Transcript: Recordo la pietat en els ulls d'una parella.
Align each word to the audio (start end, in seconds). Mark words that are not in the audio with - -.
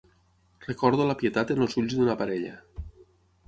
Recordo 0.69 1.05
la 1.11 1.17
pietat 1.21 1.55
en 1.57 1.63
els 1.67 1.79
ulls 1.85 1.95
d'una 1.99 2.19
parella. 2.25 2.59